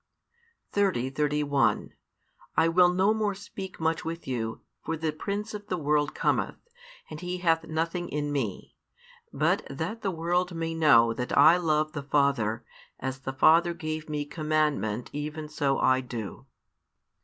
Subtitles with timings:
[0.71, 1.93] 30, 31
[2.57, 6.55] I will no more speak much with you, for the prince of the world cometh:
[7.11, 8.73] and he hath nothing in Me;
[9.31, 12.65] but that the world may know that I love the Father,
[12.99, 16.47] as the Father gave Me commandment even so I do.